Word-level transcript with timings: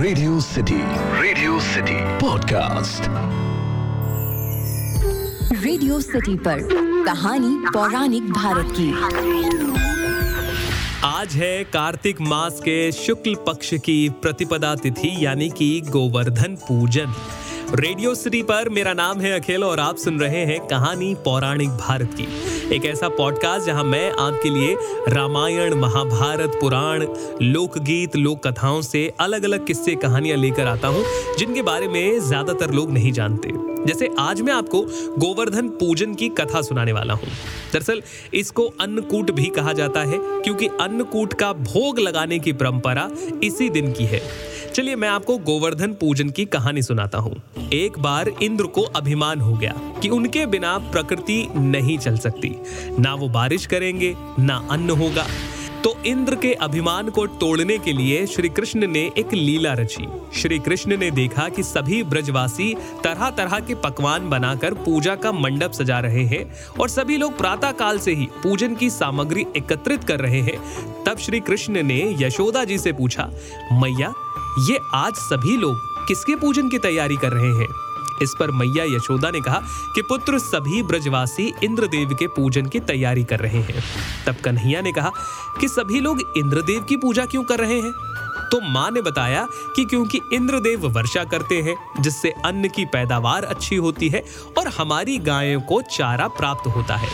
Radio 0.00 0.40
city 0.40 0.76
radio 1.22 1.58
city 1.60 1.94
podcast 2.18 3.02
radio 5.64 6.00
city 6.00 6.36
पर 6.36 6.62
कहानी 7.04 7.54
पौराणिक 7.74 8.30
भारत 8.32 8.68
की। 8.70 8.88
आज 11.04 11.34
है 11.34 11.64
कार्तिक 11.64 12.20
मास 12.20 12.60
के 12.60 12.92
शुक्ल 12.92 13.34
पक्ष 13.46 13.74
की 13.74 14.08
प्रतिपदा 14.22 14.74
तिथि 14.74 15.14
यानी 15.26 15.50
कि 15.50 15.70
गोवर्धन 15.88 16.56
पूजन। 16.68 17.14
रेडियो 17.74 18.14
सिटी 18.14 18.42
पर 18.42 18.68
मेरा 18.68 18.92
नाम 18.92 19.20
है 19.20 19.40
अखिल 19.40 19.64
और 19.64 19.80
आप 19.80 19.96
सुन 19.96 20.20
रहे 20.20 20.38
हैं 20.38 20.66
कहानी 20.66 21.14
पौराणिक 21.14 21.68
भारत 21.68 22.10
की। 22.20 22.26
एक 22.76 22.84
ऐसा 22.84 23.08
पॉडकास्ट 23.08 23.66
जहाँ 23.66 23.84
मैं 23.84 24.12
आपके 24.12 24.50
लिए 24.50 24.76
रामायण, 25.08 25.74
महाभारत, 25.74 26.58
पुराण, 26.60 27.06
लोकगीत 27.42 28.16
लोक 28.16 28.46
कथाओं 28.46 28.82
से 28.82 29.12
अलग 29.20 29.44
अलग 29.44 29.66
किस्से 29.66 29.94
कहानियाँ 29.94 30.38
लेकर 30.38 30.66
आता 30.66 30.88
हूँ, 30.88 31.04
जिनके 31.38 31.62
बारे 31.62 31.88
में 31.88 32.20
ज़्यादातर 32.20 32.70
लोग 32.70 32.90
नहीं 32.90 33.12
जानते। 33.12 33.50
जैसे 33.86 34.10
आज 34.18 34.40
मैं 34.40 34.52
आपको 34.52 34.82
गोवर्धन 35.18 35.68
पूजन 35.68 36.14
की 36.14 36.28
कथा 36.28 36.62
सुनाने 36.62 36.92
वाला 36.92 37.14
हूँ। 37.14 37.28
दरअसल, 37.72 38.02
इसको 38.34 38.62
अन्नकूट 38.80 39.30
भी 39.30 39.46
कहा 39.46 39.72
जाता 39.72 40.00
है, 40.00 40.18
क्योंकि 40.18 40.66
अन्नकूट 40.66 41.34
का 41.34 41.52
भोग 41.52 41.98
लगाने 41.98 42.38
की 42.38 42.52
परंपरा 42.52 43.10
इसी 43.42 43.70
दिन 43.70 43.92
की 43.92 44.04
है। 44.04 44.49
चलिए 44.74 44.96
मैं 44.96 45.08
आपको 45.08 45.38
गोवर्धन 45.38 45.92
पूजन 45.92 46.30
की 46.30 46.44
कहानी 46.44 46.82
सुनाता 46.82 47.18
हूँ। 47.18 47.42
एक 47.72 47.98
बार 47.98 48.28
इंद्र 48.42 48.64
को 48.64 48.82
अभिमान 48.82 49.40
हो 49.40 49.52
गया 49.52 49.74
कि 50.02 50.08
उनके 50.08 50.46
बिना 50.46 50.78
प्रकृति 50.78 51.48
नहीं 51.56 51.98
चल 51.98 52.16
सकती। 52.16 52.56
ना 52.98 53.14
वो 53.14 53.28
बारिश 53.28 53.66
करेंगे, 53.66 54.14
ना 54.38 54.68
अन्न 54.70 54.90
होगा। 54.90 55.26
तो 55.84 55.94
इंद्र 56.06 56.34
के 56.34 56.52
अभिमान 56.52 57.08
को 57.08 57.26
तोड़ने 57.26 57.78
के 57.78 57.92
लिए 57.92 58.26
श्री 58.26 58.48
कृष्ण 58.48 58.86
ने 58.86 59.00
एक 59.18 59.32
लीला 59.32 59.72
रची। 59.72 60.06
श्री 60.40 60.58
कृष्ण 60.58 60.96
ने 60.96 61.10
देखा 61.10 61.48
कि 61.48 61.62
सभी 61.62 62.02
ब्रजवासी 62.02 62.74
तरह 63.04 63.30
तरह 63.30 63.58
के 63.60 63.74
पकवान 63.74 64.28
बनाकर 64.30 64.74
पूजा 64.74 65.14
का 65.14 65.32
मंडप 65.32 65.72
सजा 65.72 65.98
रहे 65.98 66.24
हैं 66.24 66.44
और 66.80 66.88
सभी 66.88 67.16
लोग 67.16 67.38
प्रातः 67.38 67.72
काल 67.72 67.98
से 67.98 68.14
ही 68.14 68.28
पूजन 68.42 68.74
की 68.74 68.90
सामग्री 68.90 69.46
एकत्रित 69.56 70.04
कर 70.04 70.20
रहे 70.20 70.40
हैं। 70.40 70.58
तब 71.04 71.18
श्री 71.18 71.40
कृष्ण 71.40 71.82
ने 71.82 72.16
यशोदा 72.20 72.64
जी 72.64 72.78
से 72.78 72.92
पूछा, 72.92 73.30
मैया, 73.72 74.12
ये 74.70 74.78
आज 74.94 75.14
सभी 75.14 75.56
लोग 75.56 76.06
किसके 76.08 76.36
पूजन 76.36 76.68
की 76.68 76.78
तैयारी 76.78 77.16
कर 77.16 77.32
रहे 77.32 77.52
हैं? 77.54 77.68
इस 78.22 78.34
पर 78.38 78.50
मैया 78.50 78.84
यशोदा 78.86 79.30
ने 79.30 79.40
कहा 79.40 79.60
कि 79.94 80.02
पुत्र 80.02 80.38
सभी 80.38 80.82
ब्रजवासी 80.82 81.52
इंद्रदेव 81.64 82.14
के 82.14 82.26
पूजन 82.26 82.66
की 82.66 82.80
तैयारी 82.80 83.24
कर 83.24 83.40
रहे 83.40 83.60
हैं। 83.60 83.82
तब 84.26 84.36
कन्हैया 84.44 84.80
ने 84.80 84.92
कहा 84.92 85.10
कि 85.60 85.68
सभी 85.68 86.00
लोग 86.00 86.20
इंद्रदेव 86.36 86.82
की 86.82 86.96
पूजा 86.96 87.24
क्यों 87.24 87.42
कर 87.44 87.58
रहे 87.58 87.80
हैं? 87.80 87.92
तो 88.52 88.60
माँ 88.62 88.90
ने 88.90 89.02
बताया 89.02 89.46
कि 89.76 89.84
क्योंकि 89.84 90.20
इंद्रदेव 90.32 90.86
वर्षा 90.88 91.24
करते 91.24 91.60
हैं, 91.62 91.74
जिससे 92.00 92.30
अन्न 92.44 92.68
की 92.68 92.84
पैदावार 92.84 93.44
अच्छी 93.44 93.76
होती 93.76 94.08
है 94.08 94.24
और 94.58 94.68
हमारी 94.68 95.18
गायों 95.18 95.60
को 95.60 95.80
चारा 95.90 96.28
प्राप्त 96.28 96.66
होता 96.66 96.96
है। 96.96 97.08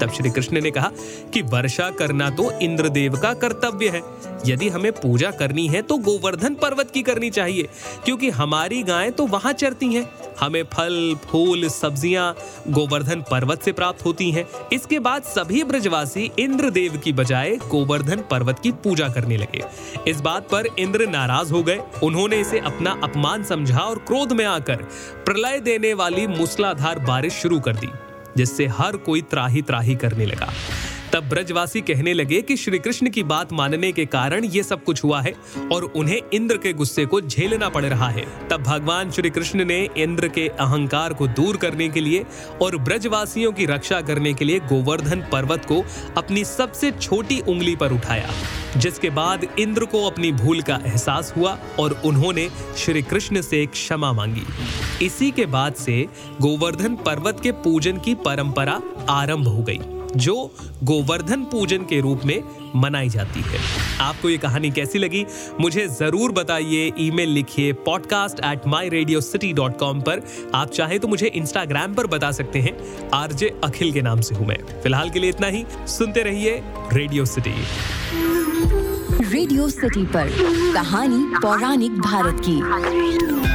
तब 0.00 0.10
श्री 0.10 0.30
कृष्ण 0.30 0.60
ने 0.60 0.70
कहा 0.70 0.90
कि 1.34 1.42
वर्षा 1.42 1.88
करना 1.90 2.28
तो 2.30 2.50
इंद्रदेव 2.60 3.16
का 3.16 3.32
कर्तव्य 3.34 3.88
है। 3.88 4.02
यदि 4.46 4.68
हमें 4.68 4.92
पूजा 4.92 5.30
करनी 5.30 5.66
है 5.68 5.82
तो 5.82 5.96
गोवर्धन 5.98 6.54
पर्वत 6.54 6.90
की 6.90 7.02
करनी 7.02 7.30
चाहिए, 7.30 7.68
क्योंकि 8.04 8.30
हमारी 8.30 8.82
गायें 8.82 9.12
तो 9.12 9.26
वहाँ 9.26 9.52
चरती 9.52 9.92
हैं। 9.94 10.04
हमें 10.40 10.62
फल, 10.64 11.14
फूल, 11.24 11.68
सब्ज़ियाँ 11.68 12.34
गोवर्धन 12.68 13.22
पर्वत 13.30 13.62
से 13.62 13.72
प्राप्त 13.72 14.04
होती 14.04 14.30
हैं। 14.30 14.44
इसके 14.72 14.98
बाद 14.98 15.22
सभी 15.24 15.62
ब्रजवासी 15.64 16.30
इंद्रदेव 16.38 16.96
की 16.96 17.12
बजाय 17.12 17.56
गोवर्धन 17.68 18.22
पर्वत 18.30 18.58
की 18.58 18.72
पूजा 18.84 19.08
करने 19.08 19.36
लगे। 19.36 19.62
इस 20.08 20.20
बात 20.20 20.48
पर 20.48 20.66
इंद्र 20.78 21.06
नाराज़ 21.06 21.52
हो 21.52 21.62
गए। 21.62 21.80
उन्होंने 22.02 22.40
इसे 22.40 22.58
अपना 22.60 22.90
अपमान 23.04 23.44
समझा 23.44 23.80
और 23.80 23.98
क्रोध 23.98 24.32
में 24.32 24.44
आकर 24.44 24.82
प्रलय 25.26 25.60
देने 25.60 25.94
वाली 25.94 26.26
मूसलाधार 26.28 26.98
बारिश 26.98 27.32
शुरू 27.32 27.60
कर 27.60 27.76
दी, 27.76 27.88
जिससे 28.36 28.66
हर 28.68 28.96
कोई 28.96 29.22
त्राही 29.22 29.62
त्राही 29.62 29.94
करने 29.96 30.26
लगा। 30.26 30.52
तब 31.12 31.28
ब्रजवासी 31.28 31.80
कहने 31.80 32.12
लगे 32.14 32.40
कि 32.42 32.56
श्री 32.56 32.78
कृष्ण 32.78 33.10
की 33.10 33.22
बात 33.22 33.52
मानने 33.52 33.90
के 33.92 34.04
कारण 34.06 34.44
ये 34.44 34.62
सब 34.62 34.82
कुछ 34.84 35.02
हुआ 35.04 35.20
है 35.20 35.32
और 35.72 35.82
उन्हें 35.96 36.20
इंद्र 36.34 36.56
के 36.56 36.72
गुस्से 36.72 37.04
को 37.06 37.20
झेलना 37.20 37.68
पड़ 37.68 37.84
रहा 37.84 38.08
है। 38.08 38.24
तब 38.48 38.62
भगवान 38.62 39.10
श्री 39.10 39.30
कृष्ण 39.30 39.64
ने 39.64 39.78
इंद्र 39.96 40.28
के 40.28 40.48
अहंकार 40.48 41.12
को 41.12 41.26
दूर 41.28 41.56
करने 41.56 41.88
के 41.88 42.00
लिए 42.00 42.24
और 42.62 42.76
ब्रजवासियों 42.78 43.52
की 43.52 43.66
रक्षा 43.66 44.00
करने 44.00 44.34
के 44.34 44.44
लिए 44.44 44.58
गोवर्धन 44.58 45.24
पर्वत 45.32 45.64
को 45.64 45.82
अपनी 46.16 46.44
सबसे 46.44 46.90
छोटी 46.90 47.40
उंगली 47.40 47.76
पर 47.76 47.92
उठाया, 47.92 48.30
जिसके 48.76 49.10
बाद 49.10 49.46
इंद्र 49.58 49.84
को 49.84 50.04
अपनी 50.04 50.32
भूल 50.32 50.62
का 50.62 50.80
एहसास 50.86 51.32
हुआ 51.36 51.58
और 51.78 52.00
उन्होंने 52.04 52.48
श्री 52.76 53.02
कृष्ण 53.02 53.40
से 53.40 53.66
क्षमा 53.66 54.12
मांगी। 54.12 54.46
इसी 55.06 55.30
के 55.30 55.46
बाद 55.46 55.74
से 55.74 56.06
गोवर्धन 56.40 56.96
पर्वत 56.96 57.40
के 57.42 57.52
पूजन 57.52 57.98
की 57.98 58.14
परंपरा 58.14 58.80
आरंभ 59.10 59.48
हो 59.48 59.62
गई। 59.62 59.95
जो 60.16 60.34
गोवर्धन 60.84 61.42
पूजन 61.44 61.84
के 61.84 62.00
रूप 62.00 62.24
में 62.24 62.42
मनाई 62.76 63.08
जाती 63.08 63.40
है। 63.40 63.58
आपको 64.00 64.28
ये 64.30 64.36
कहानी 64.38 64.70
कैसी 64.70 64.98
लगी? 64.98 65.24
मुझे 65.60 65.86
ज़रूर 65.90 66.32
बताइए। 66.32 66.92
ईमेल 66.98 67.28
लिखिए 67.28 67.72
podcast 67.86 68.40
at 68.44 68.66
my 68.66 68.88
radio 68.88 69.20
city 69.20 69.52
dot 69.52 69.78
com 69.78 70.00
पर। 70.00 70.22
आप 70.54 70.70
चाहे 70.70 70.98
तो 70.98 71.08
मुझे 71.08 71.26
इंस्टाग्राम 71.26 71.94
पर 71.94 72.06
बता 72.06 72.30
सकते 72.32 72.58
हैं। 72.58 72.76
आरजे 73.14 73.54
अखिल 73.64 73.92
के 73.92 74.02
नाम 74.02 74.20
से 74.20 74.34
हूँ 74.34 74.46
मैं। 74.46 74.58
फ़िलहाल 74.82 75.10
के 75.10 75.20
लिए 75.20 75.30
इतना 75.30 75.46
ही। 75.46 75.64
सुनते 75.88 76.22
रहिए 76.22 76.62
रेडियो 76.92 77.24
सिटी 77.24 77.54
रेडियो 79.26 79.68
सिटी 79.68 80.04
पर 80.06 80.28
कहानी 80.74 81.24
पौराणिक 81.36 81.98
भारत 82.00 82.40
की। 82.40 83.45